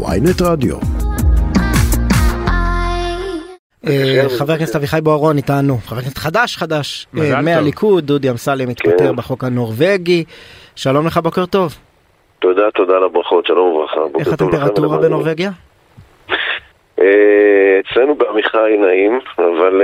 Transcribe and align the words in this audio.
ויינט 0.00 0.42
רדיו. 0.42 0.76
אה, 3.86 4.28
חבר 4.38 4.52
הכנסת 4.52 4.76
אביחי 4.76 5.00
בוארון 5.02 5.36
איתנו, 5.36 5.76
חבר 5.86 5.98
הכנסת 5.98 6.18
חדש 6.18 6.56
חדש, 6.56 7.06
אה, 7.18 7.42
מהליכוד, 7.42 8.04
דודי 8.04 8.30
אמסלם 8.30 8.74
כן. 8.74 9.16
בחוק 9.16 9.44
הנורבגי. 9.44 10.24
שלום 10.76 11.06
לך, 11.06 11.18
בוקר 11.18 11.46
טוב. 11.46 11.74
תודה, 12.38 12.70
תודה 12.74 12.96
על 12.96 13.04
הברכות, 13.04 13.46
שלום 13.46 13.68
וברכה. 13.68 14.00
איך 14.18 14.32
הטמפרטורה. 14.32 14.98
בנורבגיה? 14.98 15.50
אה, 17.00 17.80
אצלנו 17.80 18.14
בעמיחי 18.14 18.76
נעים, 18.78 19.20
אבל 19.38 19.82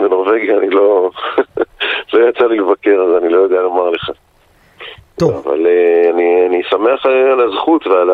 בנורבגיה 0.00 0.58
אני 0.58 0.70
לא... 0.70 1.10
לא 2.12 2.28
יצא 2.28 2.44
לי 2.44 2.58
לבקר, 2.58 3.00
אז 3.08 3.22
אני 3.22 3.32
לא 3.32 3.38
יודע 3.38 3.60
לומר 3.62 3.90
לך. 3.90 4.10
טוב, 5.18 5.42
אבל 5.44 5.66
אני, 6.14 6.46
אני 6.46 6.62
שמח 6.70 7.06
על 7.06 7.40
הזכות 7.40 7.86
ועל 7.86 8.10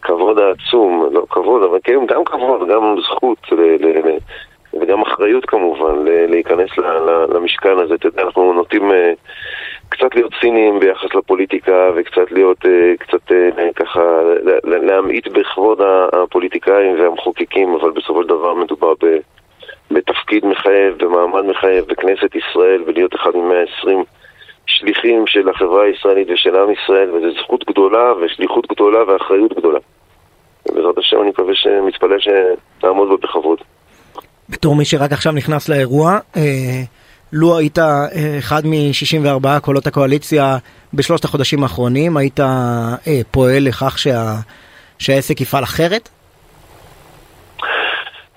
הכבוד 0.00 0.38
העצום, 0.38 1.08
לא 1.12 1.24
כבוד, 1.30 1.62
אבל 1.62 1.78
כן, 1.84 2.06
גם 2.06 2.24
כבוד, 2.24 2.68
גם 2.68 2.96
זכות, 3.00 3.38
ל, 3.52 3.60
ל, 3.60 4.08
ל, 4.08 4.18
וגם 4.80 5.02
אחריות 5.02 5.44
כמובן, 5.46 6.04
ל, 6.04 6.26
להיכנס 6.30 6.78
ל, 6.78 6.82
ל, 6.82 7.26
למשכן 7.34 7.78
הזה. 7.78 7.94
אתה 7.94 8.06
יודע, 8.06 8.22
אנחנו 8.22 8.52
נוטים 8.52 8.92
אה, 8.92 9.12
קצת 9.88 10.14
להיות 10.14 10.32
ציניים 10.40 10.80
ביחס 10.80 11.14
לפוליטיקה, 11.14 11.90
וקצת 11.96 12.32
להיות, 12.32 12.66
אה, 12.66 12.92
קצת 12.98 13.32
אה, 13.32 13.72
ככה, 13.76 14.00
להמעיט 14.64 15.28
בכבוד 15.28 15.80
הפוליטיקאים 16.12 17.00
והמחוקקים, 17.00 17.74
אבל 17.74 17.90
בסופו 17.90 18.22
של 18.22 18.28
דבר 18.28 18.54
מדובר 18.54 18.94
ב... 19.02 19.06
בתפקיד 19.90 20.46
מחייב, 20.46 21.04
במעמד 21.04 21.44
מחייב, 21.44 21.84
בכנסת 21.84 22.34
ישראל, 22.34 22.82
ולהיות 22.86 23.14
אחד 23.14 23.36
מ-120 23.36 23.88
שליחים 24.66 25.26
של 25.26 25.48
החברה 25.48 25.84
הישראלית 25.84 26.28
ושל 26.30 26.56
עם 26.56 26.70
ישראל, 26.70 27.10
וזו 27.10 27.30
זכות 27.42 27.64
גדולה 27.70 28.12
ושליחות 28.20 28.66
גדולה 28.66 28.98
ואחריות 29.06 29.52
גדולה. 29.52 29.78
ובעזרת 30.72 30.98
השם 30.98 31.16
אני 31.22 31.28
מקווה 31.28 31.54
שמתפלל 31.54 32.18
שנעמוד 32.20 33.08
בה 33.08 33.16
בכבוד. 33.22 33.58
בתור 34.48 34.74
מי 34.76 34.84
שרק 34.84 35.12
עכשיו 35.12 35.32
נכנס 35.32 35.68
לאירוע, 35.68 36.18
אה, 36.36 36.42
לו 37.32 37.58
היית 37.58 37.78
אה, 37.78 38.06
אחד 38.38 38.62
מ-64 38.66 39.60
קולות 39.60 39.86
הקואליציה 39.86 40.56
בשלושת 40.94 41.24
החודשים 41.24 41.62
האחרונים, 41.62 42.16
היית 42.16 42.40
אה, 42.40 42.96
פועל 43.30 43.62
לכך 43.68 43.98
שה- 43.98 44.36
שהעסק 44.98 45.40
יפעל 45.40 45.64
אחרת? 45.64 46.08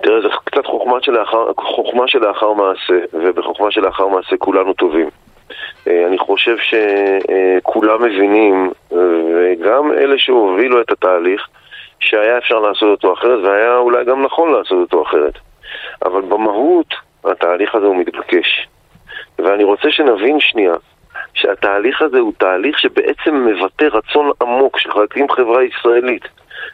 תראה, 0.04 0.22
זה 0.22 0.28
קצת 0.46 0.66
חוכמה 0.66 0.98
שלאחר, 1.02 1.46
חוכמה 1.76 2.08
שלאחר 2.08 2.54
מעשה, 2.54 2.94
ובחוכמה 3.14 3.72
שלאחר 3.72 4.08
מעשה 4.08 4.38
כולנו 4.38 4.74
טובים. 4.74 5.10
אה, 5.88 6.08
אני 6.08 6.18
חושב 6.18 6.56
שכולם 6.58 8.04
מבינים, 8.04 8.72
אה, 8.94 8.98
וגם 8.98 9.92
אלה 9.98 10.16
שהובילו 10.18 10.82
את 10.82 10.92
התהליך, 10.92 11.48
שהיה 12.04 12.38
אפשר 12.38 12.60
לעשות 12.60 12.90
אותו 12.90 13.14
אחרת, 13.14 13.40
והיה 13.44 13.78
אולי 13.78 14.06
גם 14.06 14.22
נכון 14.22 14.52
לעשות 14.52 14.78
אותו 14.78 15.04
אחרת. 15.04 15.34
אבל 16.06 16.22
במהות, 16.22 16.94
התהליך 17.26 17.76
הזה 17.76 17.86
הוא 17.86 17.96
מתבקש. 17.96 18.68
ואני 19.40 19.64
רוצה 19.64 19.92
שנבין 19.92 20.40
שנייה, 20.40 20.74
שהתהליך 21.34 22.02
הזה 22.02 22.20
הוא 22.20 22.34
תהליך 22.38 22.80
שבעצם 22.80 23.46
מבטא 23.46 23.86
רצון 23.86 24.32
עמוק 24.42 24.80
של 24.80 24.92
חלקים 24.92 25.30
חברה 25.30 25.64
ישראלית, 25.64 26.24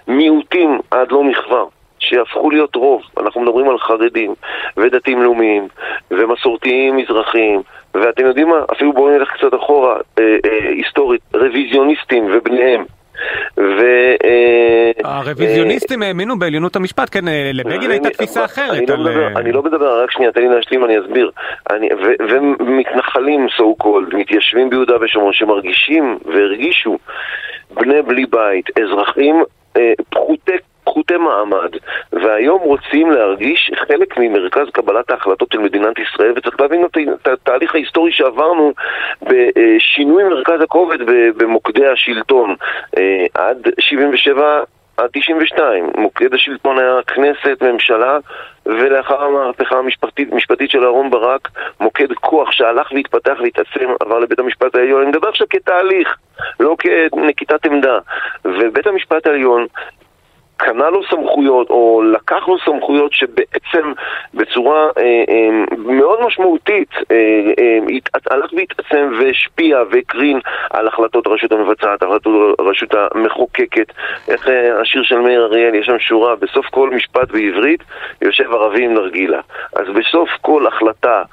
מיעוטים 0.08 0.80
עד 0.92 1.12
לא 1.12 1.24
מכבר, 1.24 1.66
שיהפכו 2.00 2.50
להיות 2.50 2.76
רוב. 2.76 3.02
אנחנו 3.20 3.42
מדברים 3.42 3.70
על 3.70 3.80
חרדים, 3.80 4.34
ודתיים 4.78 5.24
לאומיים, 5.24 5.68
ומסורתיים 6.12 6.98
מזרחיים, 6.98 7.62
ואתם 7.94 8.26
יודעים 8.26 8.50
מה? 8.50 8.60
אפילו 8.72 8.94
בואו 8.94 9.10
נלך 9.10 9.32
קצת 9.32 9.54
אחורה, 9.54 9.96
אה, 10.20 10.38
אה, 10.46 10.70
היסטורית, 10.70 11.22
רוויזיוניסטים 11.34 12.28
ובניהם. 12.32 12.86
ו... 13.58 13.82
אה, 14.24 14.39
הרוויזיוניסטים 15.20 16.02
האמינו 16.04 16.40
בעליונות 16.40 16.76
המשפט, 16.76 17.10
כן, 17.12 17.28
אה, 17.28 17.52
לבגין 17.54 17.92
הייתה 17.92 18.10
תפיסה 18.10 18.40
אני 18.40 18.46
אחרת. 18.46 18.90
לא 18.90 18.96
על, 18.96 19.02
מדבר- 19.02 19.24
אה, 19.36 19.40
אני 19.40 19.52
לא 19.52 19.64
מדבר, 19.64 20.04
רק 20.04 20.12
שנייה, 20.12 20.32
תן 20.32 20.42
לי 20.42 20.50
להשלים, 20.50 20.86
אני 20.86 21.00
אסביר. 21.00 21.32
אני- 21.72 21.90
ומתנחלים, 22.60 23.48
so 23.58 23.84
called, 23.84 24.16
מתיישבים 24.16 24.70
ביהודה 24.70 24.94
ושומרון, 25.02 25.34
שמרגישים 25.34 26.18
והרגישו 26.26 26.98
בני 27.72 28.02
בלי 28.02 28.26
בית, 28.26 28.66
אזרחים 28.84 29.44
אה, 29.78 29.94
פחותי... 30.10 30.52
פחותי 30.84 31.18
מעמד, 31.18 31.70
והיום 32.14 32.60
רוצים 32.62 33.12
להרגיש 33.12 33.72
חלק 33.88 34.18
ממרכז 34.18 34.68
קבלת 34.74 35.12
ההחלטות 35.12 35.52
של 35.54 35.60
מדינת 35.60 35.94
ישראל, 36.00 36.34
וצריך 36.36 36.60
להבין 36.62 36.86
את 37.22 37.28
התהליך 37.28 37.76
ההיסטורי 37.76 38.12
שעברנו 38.12 38.74
בשינוי 39.24 40.24
מרכז 40.24 40.62
הכובד 40.62 40.98
במוקדי 41.38 41.88
השלטון 41.88 42.56
עד 43.34 43.68
77 43.80 44.60
עד 45.00 45.10
92, 45.14 45.90
מוקד 45.98 46.34
השלטון 46.34 46.80
היה 46.80 47.02
כנסת, 47.08 47.64
ממשלה, 47.64 48.18
ולאחר 48.66 49.24
המהפכה 49.24 49.76
המשפטית 49.78 50.34
המשפטית 50.34 50.70
של 50.70 50.86
אהרן 50.86 51.10
ברק, 51.10 51.50
מוקד 51.80 52.14
כוח 52.14 52.52
שהלך 52.52 52.92
והתפתח 52.92 53.38
והתעצם, 53.44 53.90
עבר 54.00 54.20
לבית 54.20 54.40
המשפט 54.40 54.76
העליון. 54.76 55.02
אני 55.02 55.10
מדבר 55.10 55.28
עכשיו 55.28 55.48
כתהליך, 55.50 56.18
לא 56.60 56.76
כנקיטת 56.80 57.66
עמדה. 57.66 58.00
ובית 58.46 58.88
המשפט 58.88 59.28
העליון 59.28 59.66
קנה 60.60 60.90
לו 60.90 61.02
סמכויות, 61.10 61.70
או 61.70 62.02
לקח 62.14 62.48
לו 62.48 62.58
סמכויות 62.66 63.14
שבעצם 63.14 63.92
בצורה 64.34 64.88
אה, 64.98 65.24
אה, 65.30 65.50
מאוד 65.78 66.20
משמעותית 66.26 66.90
אה, 67.12 67.80
הלך 68.32 68.54
והתעצם 68.54 69.12
והשפיע 69.20 69.80
והקרין 69.92 70.40
על 70.70 70.88
החלטות 70.88 71.28
הרשות 71.28 71.52
המבצעת, 71.52 72.04
החלטות 72.04 72.60
הרשות 72.60 72.90
המחוקקת. 72.94 73.92
איך 74.28 74.48
השיר 74.82 75.04
של 75.04 75.20
מאיר 75.20 75.46
אריאל, 75.46 75.76
יש 75.76 75.86
שם 75.86 76.00
שורה, 76.00 76.36
בסוף 76.36 76.66
כל 76.66 76.90
משפט 76.90 77.32
בעברית 77.32 77.84
יושב 78.22 78.52
ערבי 78.52 78.86
עם 78.86 78.94
נרגילה. 78.94 79.40
אז 79.76 79.86
בסוף 79.96 80.30
כל 80.42 80.68
החלטה 80.68 81.24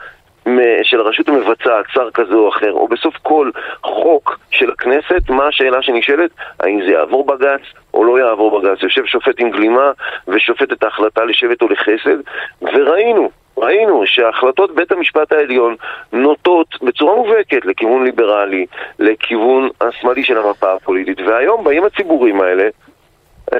של 0.82 1.00
הרשות 1.00 1.28
המבצעת, 1.28 1.84
שר 1.92 2.10
כזה 2.10 2.34
או 2.34 2.48
אחר, 2.48 2.72
או 2.72 2.88
בסוף 2.88 3.14
כל 3.22 3.50
חוק 3.82 4.38
של 4.50 4.70
הכנסת, 4.70 5.30
מה 5.30 5.46
השאלה 5.46 5.82
שנשאלת? 5.82 6.30
האם 6.60 6.80
זה 6.86 6.92
יעבור 6.92 7.26
בג"ץ 7.26 7.60
או 7.94 8.04
לא 8.04 8.18
יעבור 8.18 8.60
בג"ץ? 8.60 8.82
יושב 8.82 9.06
שופט 9.06 9.40
עם 9.40 9.50
גלימה 9.50 9.90
ושופט 10.28 10.72
את 10.72 10.82
ההחלטה 10.82 11.24
לשבט 11.24 11.62
או 11.62 11.68
לחסד, 11.68 12.18
וראינו, 12.62 13.30
ראינו 13.58 14.02
שהחלטות 14.06 14.74
בית 14.74 14.92
המשפט 14.92 15.32
העליון 15.32 15.76
נוטות 16.12 16.82
בצורה 16.82 17.16
מובהקת 17.16 17.64
לכיוון 17.64 18.04
ליברלי, 18.04 18.66
לכיוון 18.98 19.68
השמאלי 19.80 20.24
של 20.24 20.38
המפה 20.38 20.72
הפוליטית, 20.72 21.20
והיום 21.20 21.64
באים 21.64 21.84
הציבורים 21.84 22.40
האלה 22.40 22.68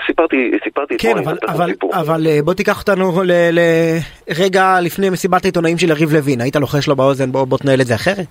סיפרתי, 0.06 0.50
סיפרתי 0.64 0.98
כן, 0.98 1.18
אבל, 1.18 1.38
אבל. 1.48 1.54
אבל... 1.54 1.72
אבל 1.92 2.26
אה, 2.26 2.38
בוא 2.44 2.54
תיקח 2.54 2.80
אותנו 2.80 3.22
ל- 3.24 3.58
לרגע 4.28 4.78
לפני 4.82 5.10
מסיבת 5.10 5.44
העיתונאים 5.44 5.78
של 5.78 5.90
יריב 5.90 6.12
לוין. 6.12 6.40
היית 6.40 6.56
לוחש 6.56 6.88
לו 6.88 6.96
באוזן, 6.96 7.32
בוא, 7.32 7.44
בוא 7.44 7.58
תנהל 7.58 7.80
את 7.80 7.86
זה 7.86 7.94
אחרת? 7.94 8.26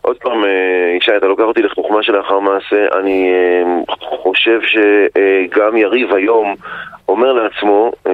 עוד 0.00 0.16
פעם, 0.16 0.44
אה, 0.44 0.96
ישי, 0.96 1.16
אתה 1.16 1.26
לוקח 1.26 1.42
אותי 1.42 1.62
לחוכמה 1.62 2.02
שלאחר 2.02 2.38
מעשה. 2.38 2.86
אני 3.00 3.32
אה, 3.32 3.94
חושב 4.22 4.60
שגם 4.62 5.76
יריב 5.76 6.14
היום 6.14 6.54
אומר 7.08 7.32
לעצמו, 7.32 7.92
אה, 8.06 8.12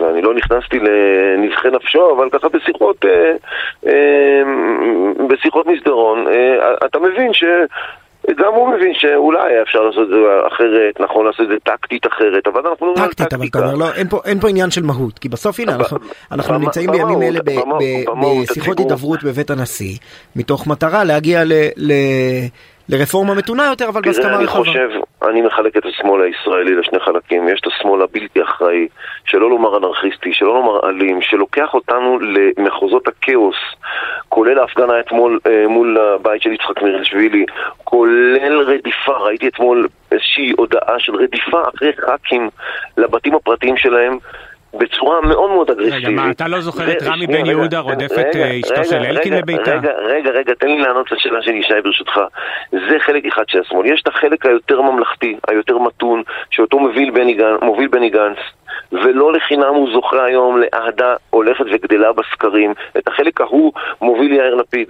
ואני 0.00 0.22
לא 0.22 0.34
נכנסתי 0.34 0.78
לנבחי 0.78 1.68
נפשו, 1.72 2.16
אבל 2.16 2.30
ככה 2.30 2.48
בשיחות, 2.48 3.04
אה, 3.04 3.32
אה, 3.86 4.42
בשיחות 5.28 5.66
מסדרון, 5.66 6.26
אה, 6.28 6.74
אתה 6.86 6.98
מבין 6.98 7.32
ש... 7.32 7.44
גם 8.30 8.54
הוא 8.54 8.68
מבין 8.68 8.92
שאולי 8.94 9.62
אפשר 9.62 9.78
לעשות 9.78 10.02
את 10.02 10.08
זה 10.08 10.46
אחרת, 10.46 11.00
נכון 11.00 11.26
לעשות 11.26 11.40
את 11.40 11.48
זה 11.48 11.54
טקטית 11.62 12.06
אחרת, 12.06 12.46
אבל 12.46 12.66
אנחנו 12.66 12.86
מדברים 12.86 13.04
על 13.04 13.12
טקטית, 13.12 13.32
אבל 13.34 13.46
אתה 13.46 13.58
טקטיקה. 13.58 13.58
אומר, 13.58 13.74
לא, 13.74 13.92
אין 13.94 14.08
פה, 14.08 14.20
אין 14.24 14.40
פה 14.40 14.48
עניין 14.48 14.70
של 14.70 14.82
מהות, 14.82 15.18
כי 15.18 15.28
בסוף 15.28 15.60
הנה, 15.60 15.74
אנחנו, 15.74 15.98
אנחנו 16.32 16.58
נמצאים 16.58 16.90
בימים 16.90 17.22
אלה 17.22 17.40
ב- 17.44 17.50
ב- 17.50 18.42
בשיחות. 18.50 18.78
הידברות 18.78 19.24
בבית 19.24 19.50
הנשיא, 19.50 19.96
מתוך 20.36 20.66
מטרה 20.66 21.04
להגיע 21.04 21.44
ל, 21.44 21.52
ל, 21.76 21.92
לרפורמה 22.88 23.34
מתונה 23.34 23.66
יותר, 23.66 23.88
אבל 23.88 24.00
בהסכמה 24.00 24.36
אני 24.36 24.44
רחבה. 24.44 24.58
חושב, 24.64 24.88
אני 25.22 25.42
מחלק 25.42 25.76
את 25.76 25.86
השמאל 25.86 26.22
הישראלי 26.22 26.74
לשני 26.74 27.00
חלקים. 27.00 27.48
יש 27.48 27.60
את 27.60 27.66
השמאל 27.66 28.02
הבלתי 28.02 28.42
אחראי, 28.42 28.88
שלא 29.24 29.50
לומר 29.50 29.76
אנרכיסטי, 29.76 30.32
שלא 30.32 30.54
לומר 30.54 30.88
אלים, 30.88 31.22
שלוקח 31.22 31.74
אותנו 31.74 32.18
למחוזות 32.20 33.08
הכאוס, 33.08 33.56
כולל 34.28 34.58
ההפגנה 34.58 35.00
אתמול 35.00 35.38
אה, 35.46 35.68
מול 35.68 35.98
הבית 35.98 36.42
של 36.42 36.52
יצחק 36.52 36.82
מירלשווילי, 36.82 37.44
כולל 37.84 38.60
רדיפה, 38.60 39.12
ראיתי 39.12 39.48
אתמול 39.48 39.88
איזושהי 40.12 40.52
הודעה 40.56 40.98
של 40.98 41.14
רדיפה 41.14 41.62
אחרי 41.74 41.92
ח"כים 41.92 42.50
לבתים 42.96 43.34
הפרטיים 43.34 43.76
שלהם. 43.76 44.18
בצורה 44.74 45.20
מאוד 45.20 45.50
מאוד 45.50 45.70
אגרסיבית. 45.70 46.04
רגע, 46.04 46.10
מה, 46.10 46.30
אתה 46.30 46.48
לא 46.48 46.60
זוכר 46.60 46.92
את 46.92 47.02
רמי 47.02 47.26
בן 47.26 47.46
יהודה 47.46 47.78
רודפת, 47.78 48.26
רגע, 48.34 48.44
אה, 48.44 48.60
אשתו 48.60 48.84
של 48.84 48.96
אלקין 48.96 49.34
לביתה? 49.34 49.74
רגע, 49.74 49.92
רגע, 49.92 50.30
רגע, 50.30 50.54
תן 50.54 50.68
לי 50.68 50.78
לענות 50.78 51.12
לשאלה 51.12 51.42
של 51.42 51.54
ישי 51.54 51.74
ברשותך. 51.84 52.20
זה 52.72 52.96
חלק 52.98 53.26
אחד 53.26 53.42
של 53.48 53.60
השמאל. 53.60 53.86
יש 53.86 54.02
את 54.02 54.08
החלק 54.08 54.46
היותר 54.46 54.80
ממלכתי, 54.80 55.36
היותר 55.48 55.78
מתון, 55.78 56.22
שאותו 56.50 56.78
מוביל 56.78 57.88
בני 57.90 58.10
גנץ, 58.10 58.38
ולא 58.92 59.32
לחינם 59.32 59.74
הוא 59.74 59.92
זוכה 59.92 60.24
היום 60.24 60.60
לאהדה 60.60 61.14
הולכת 61.30 61.64
וגדלה 61.72 62.12
בסקרים. 62.12 62.74
את 62.98 63.08
החלק 63.08 63.40
ההוא 63.40 63.72
מוביל 64.00 64.32
יאיר 64.32 64.54
לפיד. 64.54 64.88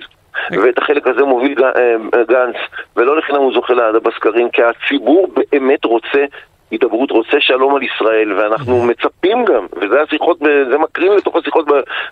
ואת 0.50 0.78
החלק 0.78 1.06
הזה 1.06 1.24
מוביל 1.24 1.64
אה, 1.64 2.24
גנץ, 2.28 2.56
ולא 2.96 3.16
לחינם 3.16 3.38
הוא 3.38 3.52
זוכה 3.52 3.74
לאהדה 3.74 3.98
בסקרים, 4.00 4.50
כי 4.50 4.62
הציבור 4.62 5.28
באמת 5.52 5.84
רוצה 5.84 6.24
הידברות, 6.70 7.10
רוצה 7.10 7.40
שלום 7.40 7.76
על 7.76 7.82
ישראל, 7.82 8.32
ואנחנו 8.32 8.82
מצפים 8.82 9.44
גם, 9.44 9.66
וזה 9.76 10.02
השיחות, 10.02 10.38
זה 10.70 10.78
מקרין 10.78 11.12
לתוך 11.12 11.36
השיחות 11.36 11.66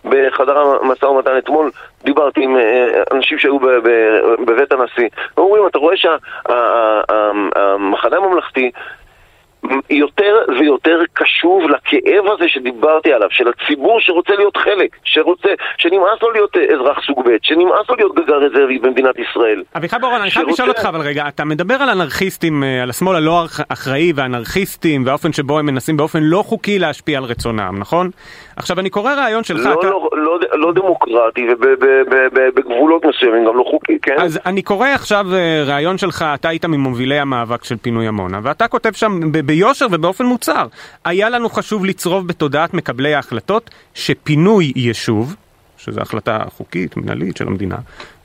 בחדר 0.05 0.59
המשא 0.59 1.07
ומתן. 1.07 1.39
אתמול, 1.39 1.71
דיברתי 2.05 2.45
עם 2.45 2.57
אה, 2.57 3.03
אנשים 3.13 3.39
שהיו 3.39 3.59
בבית 4.47 4.73
הנשיא, 4.73 5.09
ואומרים, 5.37 5.67
אתה 5.67 5.79
רואה 5.79 5.97
שהמחנה 5.97 7.07
הממלכתי 8.17 8.71
יותר 9.91 10.35
ויותר 10.61 10.99
קשוב 11.13 11.63
לכאב 11.71 12.25
הזה 12.35 12.49
שדיברתי 12.49 13.13
עליו, 13.13 13.29
של 13.31 13.45
הציבור 13.49 14.01
שרוצה 14.01 14.33
להיות 14.39 14.57
חלק, 14.57 14.97
שרוצה, 15.05 15.49
שנמאס 15.79 16.23
לו 16.23 16.31
להיות 16.31 16.57
אזרח 16.75 16.99
סוג 17.07 17.23
ב', 17.29 17.37
שנמאס 17.43 17.89
לו 17.89 17.97
להיות 17.97 18.15
גגר 18.15 18.35
רזרבי 18.37 18.79
במדינת 18.79 19.15
ישראל. 19.19 19.63
אביחי 19.77 19.97
בורון, 20.01 20.21
אני 20.21 20.31
חייב 20.31 20.49
לשאול 20.49 20.69
אותך, 20.69 20.87
אבל 20.87 21.01
רגע, 21.01 21.29
אתה 21.29 21.45
מדבר 21.45 21.75
על 21.75 21.89
אנרכיסטים, 21.91 22.65
אה, 22.65 22.83
על 22.83 22.91
השמאל 22.91 23.17
הלא 23.17 23.45
אח- 23.45 23.61
אחראי 23.69 24.13
ואנרכיסטים, 24.15 25.03
והאופן 25.07 25.33
שבו 25.33 25.59
הם 25.59 25.67
מנסים 25.67 25.97
באופן 25.97 26.19
לא 26.23 26.43
חוקי 26.47 26.79
להשפיע 26.79 27.19
על 27.19 27.25
רצונם, 27.25 27.75
נכון? 27.79 28.11
עכשיו, 28.57 28.81
אני 28.81 28.91
קורא 28.91 29.13
ראיון 29.15 29.45
שלך, 29.45 29.67
לא, 29.67 29.73
אתה... 29.81 29.87
לא, 29.91 30.09
לא, 30.13 30.39
לא 30.53 30.73
דמוקרטי 30.73 31.47
ובגבולות 32.33 33.03
מסוימים 33.05 33.45
גם 33.47 33.57
לא 33.57 33.65
חוקי, 33.71 33.99
כן? 34.03 34.15
אז 34.19 34.41
אני 34.47 34.63
קורא 34.63 34.89
עכשיו 34.89 35.27
אה, 35.35 35.65
ראיון 35.67 35.99
שלך, 35.99 36.25
אתה 36.35 36.49
היית 36.49 36.65
ממובילי 36.65 37.19
המאבק 37.19 37.65
של 37.65 37.77
פינוי 37.77 38.07
עמונה, 38.09 38.41
ואתה 38.43 38.69
כותב 38.69 38.93
שם 38.93 39.33
ב- 39.33 39.47
ביושר 39.55 39.87
ובאופן 39.93 40.27
מוצהר, 40.27 40.67
היה 41.05 41.29
לנו 41.29 41.49
חשוב 41.49 41.85
לצרוב 41.85 42.27
בתודעת 42.27 42.75
מקבלי 42.75 43.15
ההחלטות 43.15 43.71
שפינוי 43.95 44.73
יישוב, 44.77 45.37
שזו 45.79 46.01
החלטה 46.01 46.45
חוקית, 46.57 46.97
מנהלית 46.97 47.37
של 47.37 47.47
המדינה, 47.47 47.77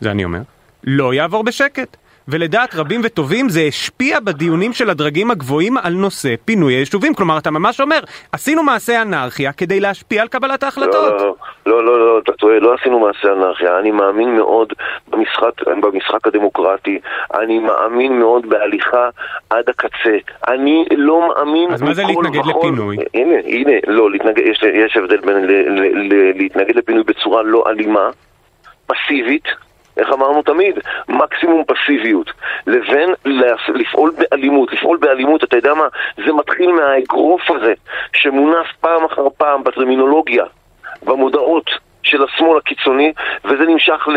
זה 0.01 0.11
אני 0.11 0.23
אומר, 0.23 0.41
לא 0.83 1.13
יעבור 1.13 1.43
בשקט. 1.43 1.97
ולדעת 2.31 2.75
רבים 2.75 3.01
וטובים 3.03 3.49
זה 3.49 3.61
השפיע 3.61 4.19
בדיונים 4.19 4.73
של 4.73 4.89
הדרגים 4.89 5.31
הגבוהים 5.31 5.77
על 5.77 5.93
נושא 5.93 6.35
פינוי 6.45 6.73
היישובים. 6.73 7.13
כלומר, 7.13 7.37
אתה 7.37 7.51
ממש 7.51 7.81
אומר, 7.81 7.99
עשינו 8.31 8.63
מעשה 8.63 9.01
אנרכיה 9.01 9.51
כדי 9.51 9.79
להשפיע 9.79 10.21
על 10.21 10.27
קבלת 10.27 10.63
ההחלטות. 10.63 11.21
לא, 11.21 11.35
לא, 11.65 11.85
לא, 11.85 11.99
לא, 11.99 12.19
אתה 12.23 12.31
טועה, 12.31 12.59
לא 12.59 12.75
עשינו 12.79 12.99
מעשה 12.99 13.33
אנרכיה. 13.33 13.79
אני 13.79 13.91
מאמין 13.91 14.35
מאוד 14.35 14.73
במשחק, 15.09 15.67
במשחק 15.81 16.27
הדמוקרטי. 16.27 16.99
אני 17.33 17.59
מאמין 17.59 18.19
מאוד 18.19 18.49
בהליכה 18.49 19.09
עד 19.49 19.69
הקצה. 19.69 20.17
אני 20.47 20.85
לא 20.97 21.27
מאמין... 21.27 21.71
אז 21.73 21.81
מה 21.81 21.93
זה 21.93 22.03
להתנגד 22.03 22.39
וכל- 22.39 22.59
לפינוי? 22.59 22.97
הנה, 23.13 23.35
הנה, 23.45 23.71
לא, 23.87 24.11
להתנגד, 24.11 24.43
יש, 24.45 24.63
יש 24.85 24.97
הבדל 24.97 25.17
בין 25.17 25.35
ל, 25.35 25.51
ל, 25.51 26.13
ל, 26.13 26.31
להתנגד 26.35 26.75
לפינוי 26.75 27.03
בצורה 27.03 27.43
לא 27.43 27.63
אלימה, 27.67 28.09
פסיבית. 28.87 29.43
איך 29.99 30.09
אמרנו 30.13 30.41
תמיד? 30.41 30.79
מקסימום 31.09 31.63
פסיביות. 31.67 32.31
לבין 32.67 33.13
לפעול 33.67 34.11
באלימות. 34.17 34.73
לפעול 34.73 34.97
באלימות, 34.97 35.43
אתה 35.43 35.57
יודע 35.57 35.73
מה? 35.73 35.87
זה 36.25 36.33
מתחיל 36.33 36.71
מהאגרוף 36.71 37.51
הזה, 37.51 37.73
שמונף 38.13 38.67
פעם 38.81 39.05
אחר 39.05 39.27
פעם 39.37 39.63
בטרמינולוגיה, 39.63 40.43
במודעות. 41.03 41.88
של 42.03 42.23
השמאל 42.23 42.57
הקיצוני, 42.57 43.13
וזה 43.45 43.63
נמשך 43.67 44.07
ל... 44.07 44.15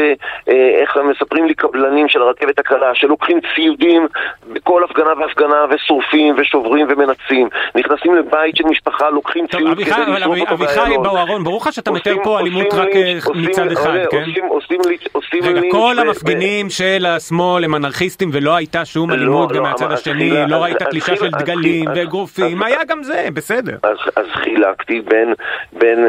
אה, 0.48 0.70
איך 0.80 0.96
מספרים 1.10 1.44
לי 1.46 1.54
קבלנים 1.54 2.08
של 2.08 2.22
הרכבת 2.22 2.58
הקלה, 2.58 2.94
שלוקחים 2.94 3.40
ציודים 3.54 4.06
בכל 4.52 4.84
הפגנה 4.84 5.10
והפגנה, 5.20 5.64
ושורפים, 5.70 6.34
ושוברים, 6.38 6.86
ומנצים. 6.90 7.48
נכנסים 7.74 8.14
לבית 8.14 8.56
של 8.56 8.64
משפחה, 8.64 9.10
לוקחים 9.10 9.46
טוב, 9.46 9.60
ציוד 9.60 9.72
אביחי, 9.72 9.90
כדי 9.90 10.02
אבל 10.02 10.16
לשרוף 10.16 10.40
אותו 10.40 10.54
אביחי 10.54 10.76
באיילון. 10.80 11.02
בוארון, 11.02 11.44
ברור 11.44 11.60
לך 11.62 11.72
שאתה 11.72 11.90
מתאר 11.90 12.12
עושים- 12.12 12.24
פה 12.24 12.40
אלימות 12.40 12.66
עושים 12.66 12.80
רק 12.80 12.96
אה, 12.96 13.12
עושים- 13.26 13.42
מצד 13.42 13.72
אחד, 13.72 13.90
רגע, 13.90 14.06
כן? 14.10 14.18
עושים- 14.18 14.44
עושים 14.44 14.78
עושים 15.12 15.40
רגע, 15.44 15.60
כל 15.70 15.96
המפגינים 15.98 16.70
של 16.70 17.06
השמאל 17.06 17.64
הם 17.64 17.74
אנרכיסטים 17.74 18.30
ולא 18.32 18.56
הייתה 18.56 18.84
שום 18.84 19.10
לא, 19.10 19.14
אלימות 19.14 19.48
גם 19.52 19.56
לא, 19.56 19.62
מהצד 19.62 19.92
השני, 19.92 20.30
לא 20.48 20.56
ראית 20.56 20.82
אז 20.82 20.88
תלישה 20.88 21.16
של 21.16 21.30
דגלים 21.30 21.84
ואגרופים, 21.94 22.62
היה 22.62 22.84
גם 22.88 23.02
זה, 23.02 23.26
בסדר. 23.34 23.76
אז, 23.82 23.96
אז 24.16 24.26
חילקתי 24.34 25.00
בין, 25.00 25.34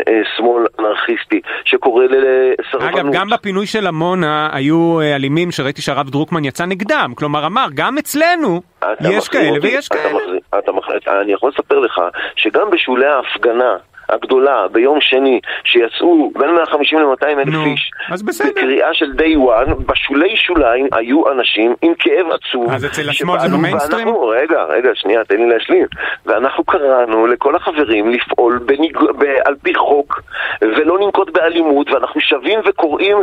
אה, 0.07 0.21
שמאל 0.37 0.63
אנרכיסטי 0.79 1.41
שקורא 1.65 2.03
לסרבנות. 2.05 2.99
אגב, 2.99 3.05
גם 3.13 3.29
בפינוי 3.29 3.65
של 3.67 3.87
עמונה 3.87 4.49
היו 4.53 4.99
אה, 5.01 5.15
אלימים 5.15 5.51
שראיתי 5.51 5.81
שהרב 5.81 6.09
דרוקמן 6.09 6.45
יצא 6.45 6.65
נגדם, 6.65 7.13
כלומר 7.15 7.45
אמר, 7.45 7.65
גם 7.73 7.97
אצלנו 7.97 8.61
יש 9.01 9.27
כאלה 9.27 9.49
אותי- 9.49 9.59
ויש 9.67 9.87
אתה 9.87 9.95
כאלה. 9.97 10.19
אתה 10.59 10.71
מחזיר- 10.71 11.21
אני 11.21 11.33
יכול 11.33 11.51
לספר 11.55 11.79
לך 11.79 12.01
שגם 12.35 12.69
בשולי 12.71 13.05
ההפגנה 13.05 13.75
הגדולה 14.09 14.67
ביום 14.71 14.97
שני, 15.01 15.39
שיצאו 15.63 16.31
בין 16.39 16.49
150 16.51 16.99
ל-200 16.99 17.25
אלף 17.27 17.47
נו, 17.47 17.65
איש, 17.65 17.91
אז 18.11 18.23
בסדר. 18.23 18.49
בקריאה 18.49 18.93
של 18.93 19.11
day 19.17 19.37
one, 19.37 19.73
בשולי 19.85 20.37
שוליים 20.37 20.87
היו 20.91 21.31
אנשים 21.31 21.75
עם 21.81 21.93
כאב 21.99 22.25
עצוב. 22.31 22.71
אז 22.71 22.85
אצל 22.85 23.09
השמאל 23.09 23.39
זה 23.39 23.47
במיינסטרים? 23.47 24.07
ואנחנו- 24.07 24.27
רגע, 24.27 24.63
רגע, 24.63 24.89
שנייה, 24.93 25.23
תן 25.23 25.35
לי 25.37 25.49
להשלים. 25.49 25.85
ואנחנו 26.25 26.63
קראנו 26.63 27.27
לכל 27.27 27.55
החברים 27.55 28.09
לפעול 28.09 28.59
בניג... 28.65 28.97
ב... 29.17 29.23
על 29.45 29.55
פי 29.63 29.75
חוק, 29.75 30.21
ולא 30.61 30.99
לנקוט 30.99 31.29
באלימות, 31.29 31.91
ואנחנו 31.91 32.21
שבים 32.21 32.59
וקוראים 32.65 33.17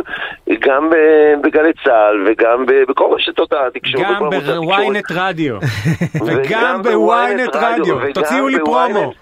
גם 0.59 0.89
ב... 0.89 0.95
בגלי 1.43 1.71
צה"ל, 1.83 2.25
וגם 2.27 2.65
ב... 2.65 2.71
בכל 2.87 3.09
רשתות 3.15 3.53
התקשורת. 3.53 4.05
גם. 4.05 4.29
בוויינט 4.29 5.11
רדיו, 5.21 5.55
וגם 6.25 6.81
בוויינט 6.83 7.55
רדיו, 7.55 7.95
תוציאו 8.13 8.47
לי 8.47 8.59
פרומו. 8.59 9.13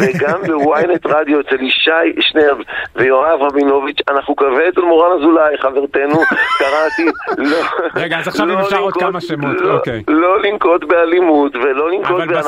וגם 0.00 0.40
בוויינט 0.46 1.06
רדיו 1.06 1.40
אצל 1.40 1.62
ישי 1.62 1.90
שנרב 2.20 2.58
ויואב 2.96 3.42
רבינוביץ', 3.42 3.98
אנחנו 4.08 4.36
קווה 4.36 4.68
אצל 4.68 4.80
מורן 4.80 5.10
אזולאי, 5.20 5.58
חברתנו, 5.62 6.22
קראתי, 6.58 7.04
לא... 7.38 7.56
רגע, 7.96 8.18
אז 8.18 8.28
עכשיו 8.28 8.46
אם 8.46 8.58
לא 8.58 8.60
אפשר 8.62 8.78
עוד 8.78 8.94
כמה 8.94 9.20
שמות, 9.20 9.60
לא- 9.60 9.72
אוקיי. 9.74 10.02
לא 10.08 10.42
לנקוט 10.42 10.84
באלימות 10.84 11.56
ולא 11.56 11.90
לנקוט 11.90 12.10
אבל 12.10 12.40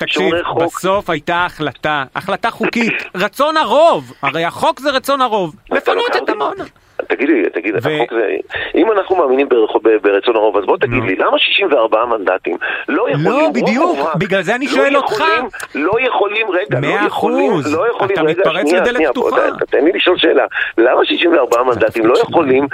תקשיב, 0.00 0.22
שומרי 0.22 0.44
חוק. 0.44 0.62
בסוף 0.62 1.10
הייתה 1.10 1.44
החלטה, 1.44 2.04
החלטה 2.16 2.50
חוקית, 2.50 3.04
רצון 3.14 3.56
הרוב, 3.56 4.12
הרי 4.22 4.44
החוק 4.44 4.80
זה 4.80 4.90
רצון 4.90 5.20
הרוב, 5.20 5.54
לפנות 5.70 6.04
את 6.10 6.16
אותי- 6.16 6.32
עמונה. 6.32 6.64
תגיד 7.10 7.28
לי, 7.28 7.50
תגיד, 7.50 7.74
ו- 7.74 7.78
החוק 7.96 8.12
זה... 8.12 8.36
אם 8.74 8.92
אנחנו 8.92 9.16
מאמינים 9.16 9.48
ברחו- 9.48 9.80
ב- 9.82 9.96
ברצון 10.02 10.36
הרוב, 10.36 10.56
אז 10.56 10.64
בוא 10.64 10.76
תגיד. 10.76 11.02
לי, 11.02 11.16
למה 11.16 11.38
64 11.38 12.04
מנדטים 12.04 12.56
לא 12.88 13.06
יכולים... 13.10 13.24
לא, 13.30 13.50
בדיוק, 13.54 13.96
מובהק, 13.98 14.16
בגלל 14.16 14.42
זה 14.42 14.54
אני 14.54 14.66
לא 14.66 14.72
שואל 14.72 14.96
אותך. 14.96 15.12
יכולים- 15.12 15.48
לא 15.74 15.92
יכולים, 16.00 16.46
רגע, 16.50 16.80
לא 16.80 17.06
יכולים, 17.06 17.50
אחוז. 17.52 17.74
לא 17.74 17.88
יכולים, 17.90 18.12
אתה 18.14 18.22
רגע, 18.22 18.30
מתפרץ 18.40 18.68
שנייה, 18.68 18.82
לדלת 18.84 19.06
פתוחה. 19.10 19.36
תן 19.70 19.84
לי 19.84 19.92
לשאול 19.94 20.18
שאלה, 20.18 20.44
למה 20.78 21.04
64 21.04 21.62
מנדטים 21.62 22.06
לא 22.06 22.18
יכולים 22.18 22.66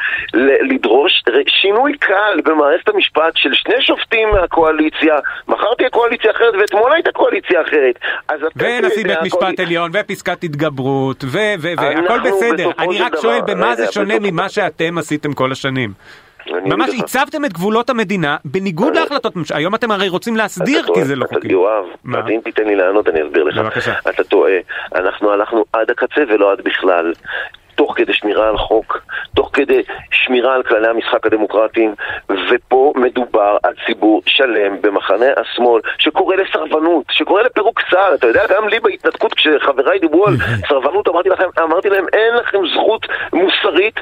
לדרוש 0.71 1.23
שינוי 1.47 1.93
קל 1.99 2.41
במערכת 2.45 2.89
המשפט 2.89 3.33
של 3.37 3.55
שני 3.55 3.75
שופטים 3.81 4.29
מהקואליציה, 4.29 5.15
מחר 5.49 5.75
תהיה 5.79 5.91
קואליציה 5.91 6.31
אחרת 6.31 6.55
ואתמול 6.61 6.93
הייתה 6.93 7.13
קואליציה 7.13 7.63
אחרת. 7.63 7.99
ונשיא 8.57 9.05
בית 9.07 9.19
משפט 9.23 9.61
עליון, 9.61 9.91
ופסקת 9.95 10.45
התגברות, 10.45 11.25
ו... 11.25 11.39
ו... 11.59 11.69
ו... 11.79 11.81
אנחנו 11.81 12.05
הכל 12.05 12.19
בסדר. 12.31 12.71
אני 12.79 12.99
רק 13.03 13.17
שואל 13.23 13.41
במה 13.47 13.75
זה 13.77 13.93
שונה 13.93 14.19
בסופו- 14.27 14.33
ממה 14.41 14.49
שאתם 14.49 14.99
עשיתם 14.99 15.33
כל 15.33 15.53
השנים. 15.53 15.93
ממש. 16.65 16.91
הצבתם 16.99 17.45
את 17.45 17.53
גבולות 17.53 17.91
המדינה 17.91 18.37
בניגוד 18.45 18.97
להחלטות 18.97 19.37
ממשלה. 19.37 19.57
היום 19.57 19.75
אתם 19.75 19.91
הרי 19.91 20.09
רוצים 20.09 20.37
להסדיר 20.37 20.87
כי 20.95 21.05
זה 21.05 21.17
לא 21.17 21.27
חוקי. 21.35 21.49
יואב, 21.53 21.85
מה? 22.05 22.29
אם 22.29 22.41
תיתן 22.45 22.65
לי 22.65 22.77
לענות 22.77 23.09
אני 23.09 23.23
אסביר 23.27 23.45
לך. 23.45 23.59
בבקשה. 23.59 23.95
אתה 24.11 24.25
טועה. 24.25 24.53
אנחנו 24.95 25.31
הלכנו 25.33 25.65
עד 25.73 25.91
הקצה 25.91 26.21
ולא 26.29 26.53
עד 26.53 26.61
בכלל. 26.65 27.13
תוך 27.75 27.93
כדי 27.97 28.13
שמירה 28.15 28.49
על 28.49 28.59
חוק, 28.59 28.99
כדי 29.57 29.83
שמירה 30.11 30.55
על 30.55 30.63
כללי 30.63 30.89
המשחק 30.89 31.27
הדמוקרטיים, 31.27 31.95
ופה 32.51 32.93
מדובר 32.97 33.57
על 33.63 33.73
ציבור 33.87 34.23
שלם 34.27 34.81
במחנה 34.81 35.27
השמאל 35.37 35.81
שקורא 35.99 36.37
לסרבנות, 36.37 37.05
שקורא 37.11 37.43
לפירוק 37.43 37.81
צה"ל. 37.91 38.15
אתה 38.15 38.27
יודע, 38.27 38.43
גם 38.51 38.69
לי 38.69 38.81
בהתנתקות, 38.81 39.35
כשחבריי 39.35 39.99
דיברו 39.99 40.27
על 40.27 40.35
סרבנות, 40.69 41.09
אמרתי, 41.09 41.29
לכם, 41.29 41.49
אמרתי 41.63 41.89
להם, 41.89 42.05
אין 42.13 42.35
לכם 42.35 42.59
זכות 42.75 43.07
מוסרית 43.33 44.01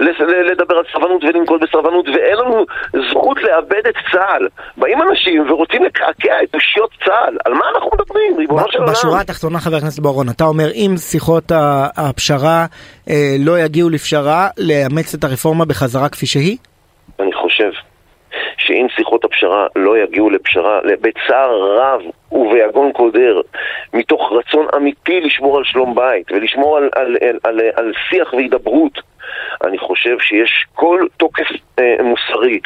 לדבר 0.00 0.78
על 0.78 0.84
סרבנות 0.92 1.24
ולנקוט 1.24 1.62
בסרבנות, 1.62 2.08
ואין 2.08 2.36
לנו 2.36 2.66
זכות 3.10 3.42
לאבד 3.42 3.86
את 3.88 3.94
צה"ל. 4.12 4.48
באים 4.76 5.02
אנשים 5.02 5.50
ורוצים 5.50 5.84
לקעקע 5.84 6.42
את 6.42 6.54
אושיות 6.54 6.90
צה"ל. 7.04 7.36
על 7.44 7.54
מה 7.54 7.64
אנחנו 7.74 7.90
מדברים, 7.94 8.07
ריבונו 8.48 8.72
של 8.72 8.78
עולם? 8.78 8.92
בשורה 8.92 9.20
התחתונה 9.20 9.58
חבר 9.58 9.76
הכנסת 9.76 10.00
בוארון 10.00 10.28
אתה 10.28 10.44
אומר 10.44 10.70
אם 10.74 10.94
שיחות 10.96 11.52
הפשרה 11.96 12.66
אה, 13.10 13.36
לא 13.38 13.58
יגיעו 13.60 13.90
לפשרה 13.90 14.48
לאמץ 14.58 15.14
את 15.14 15.24
הרפורמה 15.24 15.64
בחזרה 15.64 16.08
כפי 16.08 16.26
שהיא? 16.26 16.56
אני 17.20 17.32
חושב 17.32 17.70
שאם 18.56 18.86
שיחות 18.96 19.24
הפשרה 19.24 19.66
לא 19.76 19.98
יגיעו 19.98 20.30
לפשרה, 20.30 20.80
בצער 21.00 21.78
רב 21.78 22.00
וביגון 22.32 22.92
קודר, 22.92 23.40
מתוך 23.94 24.32
רצון 24.32 24.66
אמיתי 24.76 25.20
לשמור 25.20 25.58
על 25.58 25.64
שלום 25.64 25.94
בית 25.94 26.32
ולשמור 26.32 26.76
על, 26.76 26.88
על, 26.94 27.16
על, 27.20 27.38
על, 27.44 27.60
על 27.76 27.92
שיח 28.10 28.34
והידברות, 28.34 29.00
אני 29.64 29.78
חושב 29.78 30.16
שיש 30.20 30.66
כל 30.74 31.06
תוקף 31.16 31.48
אה, 31.78 31.96
מוסרי, 32.02 32.60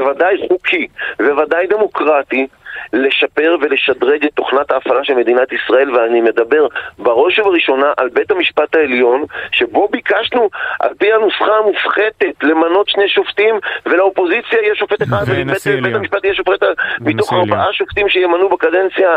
וודאי 0.00 0.36
חוקי, 0.48 0.86
וודאי 1.20 1.66
דמוקרטי, 1.66 2.46
לשפר 2.92 3.56
ולשדרג 3.60 4.24
את 4.24 4.32
תוכנת 4.34 4.70
ההפעלה 4.70 5.04
של 5.04 5.14
מדינת 5.14 5.48
ישראל, 5.52 5.96
ואני 5.96 6.20
מדבר 6.20 6.66
בראש 6.98 7.38
ובראשונה 7.38 7.92
על 7.96 8.08
בית 8.08 8.30
המשפט 8.30 8.74
העליון, 8.74 9.24
שבו 9.52 9.88
ביקשנו, 9.88 10.48
על 10.80 10.90
פי 10.98 11.12
הנוסחה 11.12 11.52
המופחתת, 11.64 12.42
למנות 12.42 12.88
שני 12.88 13.08
שופטים, 13.08 13.54
ולאופוזיציה 13.86 14.58
יהיה 14.62 14.74
שופט 14.74 15.02
אחד, 15.02 15.22
ובית 15.26 15.94
המשפט 15.94 16.24
יהיה 16.24 16.34
שופט 16.34 16.62
מתוך 17.00 17.32
ארבעה 17.32 17.72
שופטים 17.72 18.08
שימנו 18.08 18.48
בקדנציה 18.48 19.10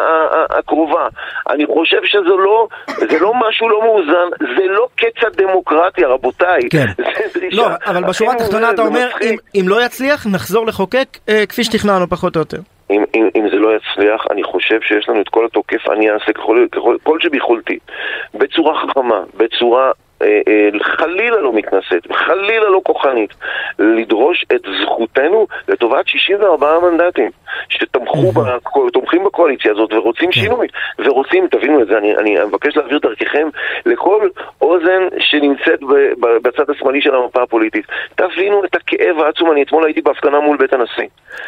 הקרובה. 0.50 1.08
אני 1.50 1.66
חושב 1.66 2.02
שזה 2.04 2.30
לא, 2.30 2.68
זה 2.88 3.20
לא 3.20 3.34
משהו 3.36 3.70
לא 3.70 3.82
מאוזן, 3.82 4.56
זה 4.58 4.66
לא 4.68 4.88
קץ 4.96 5.24
הדמוקרטיה, 5.28 6.08
רבותיי. 6.08 6.62
כן. 6.70 6.86
לא, 7.52 7.68
אבל 7.86 8.04
בשורה 8.04 8.34
התחתונה 8.34 8.72
אתה 8.72 8.82
אומר, 8.82 9.10
אם, 9.22 9.36
אם 9.56 9.66
לא 9.68 9.86
יצליח, 9.86 10.28
נחזור 10.28 10.68
לחוקק 10.68 11.18
אה, 11.30 11.46
כפי 11.46 11.64
שתכננו 11.64 12.10
פחות 12.10 12.36
או 12.36 12.42
יותר. 12.42 12.58
אם, 12.92 13.04
אם, 13.16 13.30
אם 13.36 13.50
זה 13.50 13.56
לא 13.56 13.70
יצליח, 13.76 14.26
אני 14.32 14.44
חושב 14.44 14.82
שיש 14.82 15.10
לנו 15.10 15.22
את 15.22 15.30
כל 15.30 15.46
התוקף, 15.46 15.90
אני 15.90 16.12
אעשה 16.12 16.34
ככל, 16.34 16.68
ככל, 16.72 16.98
כל 17.04 17.20
שביכולתי, 17.20 17.80
בצורה 18.34 18.82
חכמה, 18.82 19.22
בצורה 19.38 19.92
חלילה 20.82 21.42
לא 21.42 21.54
מתנשאת, 21.54 22.12
חלילה 22.12 22.70
לא 22.70 22.82
כוחנית, 22.84 23.34
לדרוש 23.80 24.46
את 24.56 24.62
זכותנו 24.82 25.48
לטובת 25.68 26.08
64 26.08 26.80
מנדטים 26.80 27.32
שתומכים 27.70 29.24
בקואליציה 29.24 29.72
הזאת 29.72 29.94
ורוצים 29.94 30.32
כן. 30.32 30.42
שינוי, 30.42 30.68
ורוצים, 31.00 31.48
תבינו 31.48 31.82
את 31.82 31.88
זה, 31.88 31.98
אני, 31.98 32.16
אני 32.16 32.36
מבקש 32.48 32.78
להעביר 32.78 33.00
דרככם 33.00 33.48
לכל 33.86 34.28
אוזן 34.62 35.02
שנמצאת 35.20 35.80
בצד 36.44 36.70
השמאלי 36.70 37.02
של 37.02 37.16
המפה 37.16 37.44
הפוליטית. 37.44 37.86
תבינו 38.16 38.66
את 38.66 38.76
הכאב 38.76 39.20
העצום, 39.20 39.52
אני 39.52 39.64
אתמול 39.64 39.86
הייתי 39.86 40.02
בהפגנה 40.02 40.40
מול 40.40 40.58
בית 40.58 40.74
הנשיא. 40.74 41.08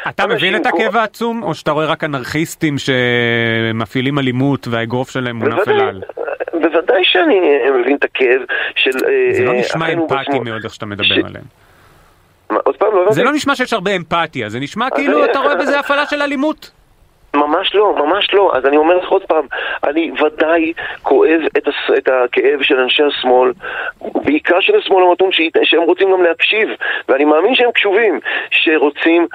אתה 0.09 0.27
מבין 0.27 0.55
את 0.55 0.65
הכאב 0.65 0.95
העצום, 0.95 1.43
או 1.43 1.53
שאתה 1.53 1.71
רואה 1.71 1.85
רק 1.85 2.03
אנרכיסטים 2.03 2.75
שמפעילים 2.77 4.19
אלימות 4.19 4.67
והאגרוף 4.67 5.09
שלהם 5.09 5.35
מונף 5.35 5.67
אל 5.67 5.81
על? 5.81 6.01
בוודאי 6.53 7.03
שאני 7.03 7.39
מבין 7.81 7.95
את 7.95 8.03
הכאב 8.03 8.41
של... 8.75 8.89
אה, 8.89 9.33
זה 9.33 9.43
לא 9.43 9.53
נשמע 9.53 9.93
אמפתי 9.93 10.39
מאוד 10.39 10.63
איך 10.63 10.73
שאתה 10.73 10.85
מדבר 10.85 11.25
עליהם. 11.25 11.45
עוד 12.47 12.77
פעם, 12.77 12.89
לא 12.93 13.11
זה 13.11 13.23
לא 13.23 13.33
נשמע 13.33 13.55
שיש 13.55 13.73
הרבה 13.73 13.95
אמפתיה, 13.95 14.49
זה 14.49 14.59
נשמע 14.59 14.87
כאילו 14.95 15.25
אתה 15.25 15.39
רואה 15.39 15.55
בזה 15.55 15.79
הפעלה 15.79 16.05
של 16.05 16.21
אלימות. 16.21 16.71
ממש 17.35 17.75
לא, 17.75 17.95
ממש 17.97 18.33
לא. 18.33 18.51
אז 18.53 18.65
אני 18.65 18.77
אומר 18.77 18.97
לך 18.97 19.09
עוד 19.09 19.23
פעם, 19.23 19.45
אני 19.83 20.11
ודאי 20.21 20.73
כואב 21.03 21.41
את, 21.57 21.67
הס... 21.67 21.97
את 21.97 22.09
הכאב 22.09 22.61
של 22.61 22.79
אנשי 22.79 23.03
השמאל, 23.03 23.51
בעיקר 24.01 24.59
של 24.59 24.75
השמאל 24.75 25.03
המתון, 25.03 25.31
ש... 25.31 25.41
שהם 25.63 25.81
רוצים 25.81 26.11
גם 26.11 26.23
להקשיב, 26.23 26.69
ואני 27.09 27.25
מאמין 27.25 27.55
שהם 27.55 27.71
קשובים, 27.71 28.19
שרוצים 28.51 29.27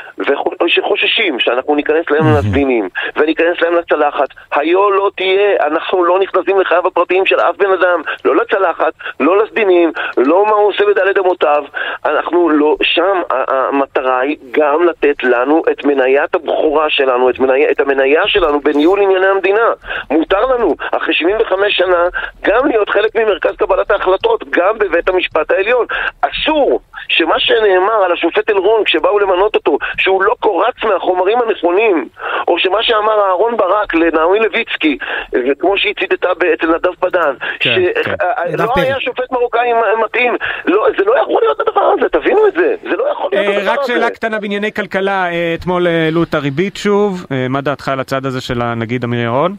ושחוששים 0.65 1.41
שאנחנו 1.41 1.75
ניכנס 1.75 2.11
להם 2.11 2.25
לסדינים, 2.39 2.89
וניכנס 3.17 3.61
להם 3.61 3.75
לצלחת. 3.75 4.29
היו 4.55 4.91
לא 4.91 5.11
תהיה, 5.17 5.57
אנחנו 5.67 6.05
לא 6.05 6.19
נכנסים 6.19 6.61
לחייו 6.61 6.87
הפרטיים 6.87 7.27
של 7.27 7.41
אף 7.41 7.57
בן 7.57 7.73
אדם, 7.73 8.03
לא 8.25 8.37
לצלחת, 8.37 8.93
לא 9.21 9.43
לסדינים, 9.43 9.93
לא 10.17 10.47
מה 10.47 10.53
הוא 10.53 10.69
עושה 10.69 10.85
בדלת 10.85 11.19
אמותיו. 11.19 11.65
אנחנו 12.05 12.49
לא, 12.49 12.77
שם 12.83 13.23
המטרה 13.31 14.21
היא 14.21 14.37
גם 14.51 14.85
לתת 14.85 15.25
לנו 15.25 15.63
את 15.71 15.85
מניית 15.85 16.35
הבכורה 16.35 16.91
שלנו, 16.91 17.31
את, 17.31 17.39
מני... 17.39 17.67
המניה 17.91 18.23
שלנו 18.27 18.61
בניהול 18.61 19.03
ענייני 19.03 19.27
המדינה. 19.27 19.73
מותר 20.11 20.41
לנו, 20.41 20.75
אחרי 20.93 21.15
75 21.15 21.77
שנה, 21.77 22.05
גם 22.43 22.67
להיות 22.67 22.89
חלק 22.89 23.15
ממרכז 23.15 23.57
קבלת 23.57 23.91
ההחלטות, 23.91 24.45
גם 24.51 24.79
בבית 24.79 25.09
המשפט 25.09 25.51
העליון. 25.51 25.87
אסור 26.21 26.81
שמה 27.09 27.35
שנאמר 27.39 28.05
על 28.05 28.13
השופט 28.13 28.51
אלרון 28.51 28.85
כשבאו 28.85 29.19
למנות 29.19 29.55
אותו, 29.55 29.79
שהוא 29.99 30.23
לא 30.23 30.35
קורץ 30.41 30.75
מהחומרים 30.85 31.39
הנכונים, 31.43 32.09
או 32.49 32.59
שמה 32.59 32.79
שאמר 32.83 33.21
אהרון 33.27 33.57
ברק 33.57 33.95
לנעמי 33.95 34.39
לויצקי, 34.39 34.99
וכמו 35.33 35.79
שהיא 35.79 35.95
ציטטה 36.01 36.29
אצל 36.55 36.67
נדב 36.67 36.95
פדן, 37.01 37.35
כן, 37.61 37.75
שלא 37.75 38.73
כן. 38.75 38.81
היה 38.81 39.01
שופט 39.01 39.33
מרוקאי 39.33 39.73
מתאים, 40.05 40.37
לא, 40.65 40.87
זה 40.99 41.05
לא 41.05 41.19
יכול 41.23 41.43
להיות 41.43 41.61
הדבר 41.61 41.95
הזה, 41.99 42.09
תבינו 42.09 42.49
את 42.49 42.53
זה, 42.53 42.75
זה 42.91 42.97
לא 42.97 43.05
יכול 43.13 43.31
להיות 43.33 43.47
אה, 43.47 43.57
הדבר 43.59 43.73
הזה. 43.73 43.81
רק 43.81 43.87
שאלה 43.87 44.11
קטנה 44.11 44.39
בענייני 44.39 44.73
כלכלה, 44.73 45.31
אה, 45.31 45.55
אתמול 45.59 45.87
העלו 45.87 46.23
את 46.23 46.35
הריבית 46.35 46.77
שוב, 46.77 47.27
אה, 47.33 47.47
מה 47.49 47.61
דעתך 47.61 47.78
על 47.87 48.01
הצד 48.01 48.27
הזה 48.27 48.41
של 48.41 48.63
הנגיד 48.63 49.05
אמיר 49.05 49.21
ירון? 49.21 49.57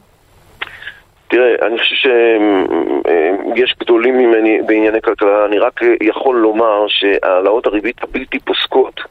תראה, 1.28 1.68
אני 1.68 1.80
חושב 1.80 1.96
שיש 1.96 3.76
גדולים 3.80 4.18
ממני 4.18 4.62
בענייני 4.68 5.02
כלכלה, 5.02 5.46
אני 5.46 5.60
רק 5.60 5.80
יכול 6.02 6.38
לומר 6.38 6.86
שהעלאות 6.88 7.66
הריבית 7.68 8.04
הבלתי 8.04 8.40
פוסקות 8.40 9.02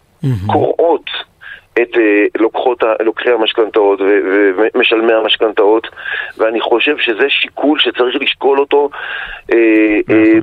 קוראות 0.46 1.10
את 1.82 1.97
אה, 1.97 2.25
לוקחות, 2.38 2.82
לוקחי 3.00 3.30
המשכנתאות 3.30 4.00
ומשלמי 4.56 5.12
המשכנתאות 5.12 5.87
ואני 6.38 6.61
חושב 6.61 6.99
שזה 6.99 7.26
שיקול 7.28 7.78
שצריך 7.78 8.16
לשקול 8.20 8.58
אותו 8.61 8.90
אה, 9.52 9.58
אה, 10.11 10.38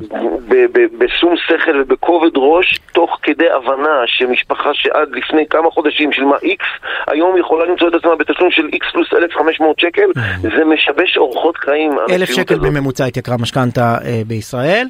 בשום 0.97 1.33
שכל 1.37 1.81
ובכובד 1.81 2.31
ראש 2.35 2.79
תוך 2.93 3.19
כדי 3.23 3.49
הבנה 3.49 4.03
שמשפחה 4.05 4.69
שעד 4.73 5.09
לפני 5.11 5.47
כמה 5.49 5.71
חודשים 5.71 6.11
שילמה 6.11 6.35
איקס 6.43 6.65
היום 7.07 7.37
יכולה 7.37 7.65
למצוא 7.65 7.87
את 7.87 7.93
עצמה 7.93 8.15
בתשלום 8.15 8.51
של 8.51 8.69
איקס 8.73 8.87
פלוס 8.91 9.07
1,500 9.13 9.79
שקל 9.79 10.07
זה 10.41 10.65
משבש 10.65 11.17
אורחות 11.17 11.57
חיים 11.57 11.91
אלף 12.09 12.29
שקל 12.29 12.55
בממוצע 12.55 13.05
התייקרה 13.05 13.37
משכנתה 13.37 13.97
בישראל 14.27 14.87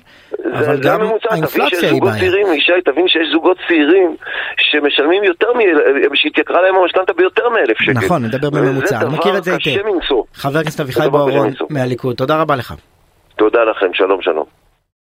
אבל 0.53 0.77
גם 0.83 0.99
האינפלציה 1.29 1.89
היא 1.89 2.01
בעיה. 2.01 2.81
תבין 2.85 3.07
שיש 3.07 3.27
זוגות 3.31 3.57
צעירים 3.67 4.15
שמשלמים 4.57 5.23
יותר, 5.23 5.47
שהתייקרה 6.35 6.61
להם 6.61 6.75
המשכנתה 6.75 7.13
ביותר 7.13 7.49
מאלף 7.49 7.77
שקל. 7.81 7.91
נכון, 7.91 8.25
נדבר 8.25 8.49
בממוצע, 8.49 9.01
אני 9.01 9.17
מכיר 9.17 9.37
את 9.37 9.43
זה 9.43 9.57
היטב. 9.65 9.81
חבר 10.33 10.59
הכנסת 10.59 10.79
אביחי 10.79 11.09
בוארון 11.09 11.53
מהליכוד, 11.69 12.15
תודה 12.15 12.41
רבה 12.41 12.55
לך. 12.55 12.73
תודה 13.35 13.63
לכם, 13.63 13.93
שלום 13.93 14.21
שלום. 14.21 14.64